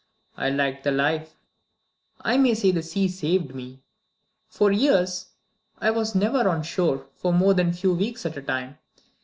I 0.35 0.49
liked 0.49 0.83
the 0.83 0.89
life 0.91 1.35
I 2.21 2.35
may 2.35 2.55
say 2.55 2.71
the 2.71 2.81
sea 2.81 3.07
saved 3.07 3.53
me. 3.53 3.83
For 4.47 4.71
years, 4.71 5.27
I 5.77 5.91
was 5.91 6.15
never 6.15 6.49
on 6.49 6.63
shore 6.63 7.05
for 7.13 7.31
more 7.31 7.53
than 7.53 7.69
a 7.69 7.73
few 7.73 7.93
weeks 7.93 8.25
at 8.25 8.35
a 8.35 8.41
time. 8.41 8.79